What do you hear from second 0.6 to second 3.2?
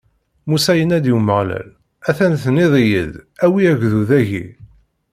yenna i Umeɣlal: A-t-an tenniḍ-iyi-d: